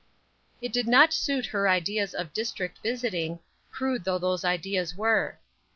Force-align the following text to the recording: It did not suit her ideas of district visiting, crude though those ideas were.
It 0.63 0.73
did 0.73 0.87
not 0.87 1.13
suit 1.13 1.45
her 1.45 1.69
ideas 1.69 2.15
of 2.15 2.33
district 2.33 2.79
visiting, 2.81 3.37
crude 3.69 4.03
though 4.03 4.17
those 4.17 4.43
ideas 4.43 4.95
were. 4.95 5.37